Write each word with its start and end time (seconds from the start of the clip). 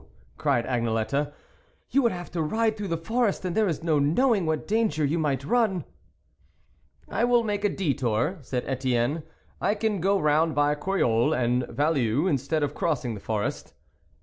cried 0.35 0.65
Agnelette," 0.65 1.31
you 1.91 2.01
would 2.01 2.11
have 2.11 2.31
to 2.31 2.41
ride 2.41 2.75
through 2.75 2.87
the 2.87 2.97
forest, 2.97 3.45
and 3.45 3.55
there 3.55 3.67
is 3.67 3.83
no 3.83 3.99
knowing 3.99 4.47
what 4.47 4.67
danger 4.67 5.05
you 5.05 5.19
might 5.19 5.45
run."" 5.45 5.83
I 7.09 7.23
will 7.23 7.43
make 7.43 7.63
a 7.63 7.69
detour" 7.69 8.39
said 8.41 8.63
Etienne," 8.65 9.21
I 9.61 9.75
can 9.75 10.01
go 10.01 10.19
round 10.19 10.55
by 10.55 10.73
Croyolles 10.73 11.35
and 11.35 11.67
Value 11.67 12.25
instead 12.25 12.63
of 12.63 12.73
crossing 12.73 13.13
the 13.13 13.19
forest." 13.19 13.75